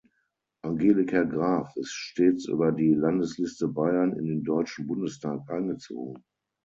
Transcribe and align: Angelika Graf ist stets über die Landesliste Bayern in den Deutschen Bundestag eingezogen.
Angelika 0.63 1.23
Graf 1.25 1.75
ist 1.75 1.91
stets 1.91 2.47
über 2.47 2.71
die 2.71 2.95
Landesliste 2.95 3.67
Bayern 3.67 4.13
in 4.17 4.25
den 4.25 4.43
Deutschen 4.43 4.87
Bundestag 4.87 5.47
eingezogen. 5.51 6.23